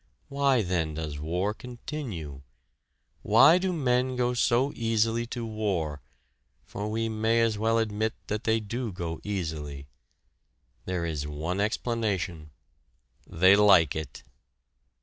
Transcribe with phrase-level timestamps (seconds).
[0.29, 2.41] Why, then, does war continue?
[3.21, 6.01] Why do men go so easily to war
[6.65, 9.85] for we may as well admit that they do go easily?
[10.85, 12.49] There is one explanation.
[13.27, 14.23] They like it!